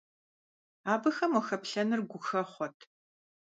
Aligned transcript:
Абыхэм 0.93 1.31
уахэплъэныр 1.33 2.01
гухэхъуэт! 2.09 2.77